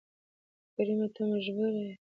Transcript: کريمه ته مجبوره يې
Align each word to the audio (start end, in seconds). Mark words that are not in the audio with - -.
کريمه 0.75 1.07
ته 1.15 1.21
مجبوره 1.31 1.71
يې 1.85 1.89